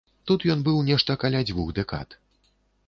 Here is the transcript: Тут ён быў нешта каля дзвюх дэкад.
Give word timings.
Тут 0.29 0.45
ён 0.53 0.63
быў 0.69 0.79
нешта 0.89 1.19
каля 1.25 1.43
дзвюх 1.51 1.69
дэкад. 1.83 2.21